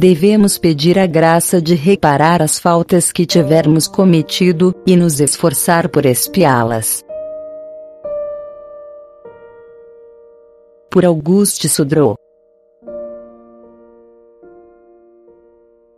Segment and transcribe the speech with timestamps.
[0.00, 6.06] devemos pedir a graça de reparar as faltas que tivermos cometido, e nos esforçar por
[6.06, 7.04] espiá-las.
[10.90, 12.16] Por Auguste Sudro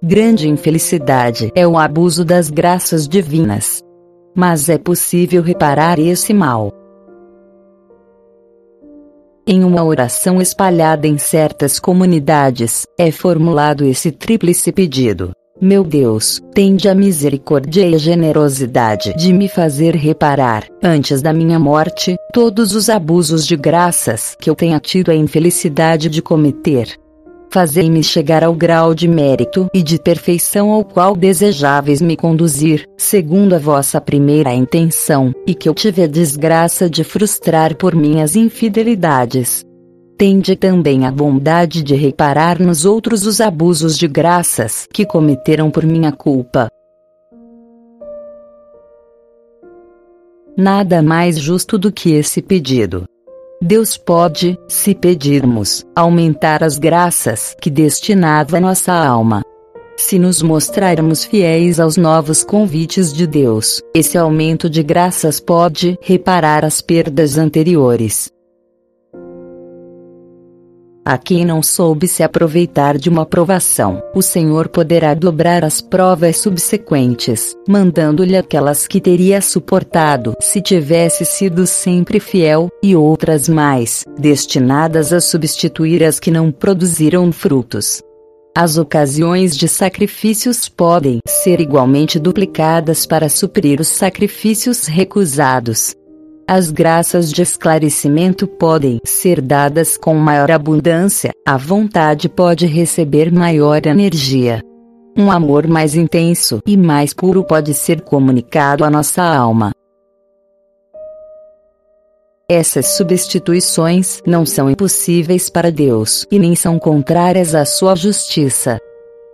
[0.00, 3.82] Grande infelicidade é o abuso das graças divinas.
[4.32, 6.77] Mas é possível reparar esse mal.
[9.50, 15.30] Em uma oração espalhada em certas comunidades, é formulado esse tríplice pedido.
[15.58, 21.58] Meu Deus, tende a misericórdia e a generosidade de me fazer reparar, antes da minha
[21.58, 26.94] morte, todos os abusos de graças que eu tenha tido a infelicidade de cometer,
[27.50, 33.54] Fazei-me chegar ao grau de mérito e de perfeição ao qual desejáveis me conduzir, segundo
[33.54, 39.64] a vossa primeira intenção, e que eu tive a desgraça de frustrar por minhas infidelidades.
[40.18, 45.86] Tende também a bondade de reparar nos outros os abusos de graças que cometeram por
[45.86, 46.68] minha culpa.
[50.54, 53.07] Nada mais justo do que esse pedido.
[53.60, 59.42] Deus pode, se pedirmos, aumentar as graças que destinava nossa alma.
[59.96, 66.64] Se nos mostrarmos fiéis aos novos convites de Deus, esse aumento de graças pode reparar
[66.64, 68.30] as perdas anteriores.
[71.08, 76.36] A quem não soube se aproveitar de uma provação, o Senhor poderá dobrar as provas
[76.36, 85.10] subsequentes, mandando-lhe aquelas que teria suportado se tivesse sido sempre fiel, e outras mais, destinadas
[85.10, 88.02] a substituir as que não produziram frutos.
[88.54, 95.94] As ocasiões de sacrifícios podem ser igualmente duplicadas para suprir os sacrifícios recusados,
[96.48, 103.84] as graças de esclarecimento podem ser dadas com maior abundância, a vontade pode receber maior
[103.84, 104.62] energia.
[105.14, 109.72] Um amor mais intenso e mais puro pode ser comunicado à nossa alma.
[112.50, 118.78] Essas substituições não são impossíveis para Deus e nem são contrárias à sua justiça.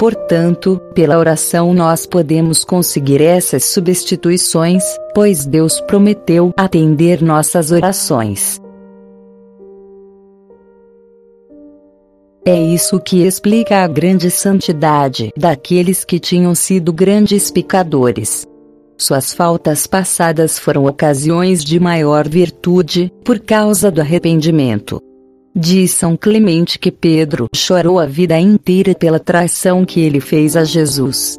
[0.00, 4.82] Portanto, pela oração nós podemos conseguir essas substituições,
[5.14, 8.58] pois Deus prometeu atender nossas orações.
[12.46, 18.46] É isso que explica a grande santidade daqueles que tinham sido grandes pecadores.
[18.96, 25.09] Suas faltas passadas foram ocasiões de maior virtude, por causa do arrependimento.
[25.54, 30.62] Diz São Clemente que Pedro chorou a vida inteira pela traição que ele fez a
[30.62, 31.36] Jesus.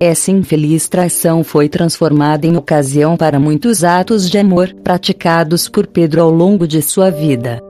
[0.00, 6.22] Essa infeliz traição foi transformada em ocasião para muitos atos de amor praticados por Pedro
[6.22, 7.60] ao longo de sua vida.